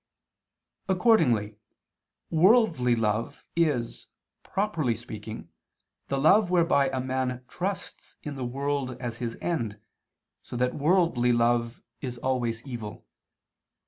Accordingly 0.89 1.57
worldly 2.31 2.95
love 2.95 3.45
is, 3.55 4.07
properly 4.41 4.95
speaking, 4.95 5.49
the 6.07 6.17
love 6.17 6.49
whereby 6.49 6.89
a 6.89 6.99
man 6.99 7.45
trusts 7.47 8.15
in 8.23 8.33
the 8.35 8.43
world 8.43 8.99
as 8.99 9.17
his 9.17 9.37
end, 9.41 9.79
so 10.41 10.55
that 10.55 10.73
worldly 10.73 11.33
love 11.33 11.83
is 12.01 12.17
always 12.17 12.65
evil. 12.65 13.05